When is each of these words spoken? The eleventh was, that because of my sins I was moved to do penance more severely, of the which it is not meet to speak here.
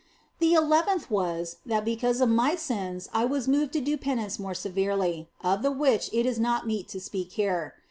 The 0.39 0.55
eleventh 0.55 1.11
was, 1.11 1.57
that 1.63 1.85
because 1.85 2.21
of 2.21 2.29
my 2.29 2.55
sins 2.55 3.07
I 3.13 3.23
was 3.25 3.47
moved 3.47 3.71
to 3.73 3.81
do 3.81 3.97
penance 3.99 4.39
more 4.39 4.55
severely, 4.55 5.29
of 5.43 5.61
the 5.61 5.69
which 5.69 6.09
it 6.11 6.25
is 6.25 6.39
not 6.39 6.65
meet 6.65 6.87
to 6.87 6.99
speak 6.99 7.33
here. 7.33 7.75